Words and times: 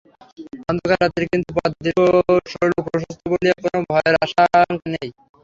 অন্ধকার 0.69 0.97
রাত্রি, 0.99 1.23
কিন্তু 1.31 1.49
পথ 1.57 1.71
দীর্ঘ 1.83 1.99
সরল 2.51 2.71
প্রশস্ত 2.85 3.21
বলিয়া 3.31 3.55
কোন 3.63 3.75
ভয়ের 3.89 4.15
আশঙ্কা 4.25 4.59
নাই। 4.93 5.07